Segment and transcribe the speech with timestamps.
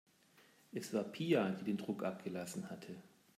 [0.71, 2.95] Es war Pia, die den Druck abgelassen hatte.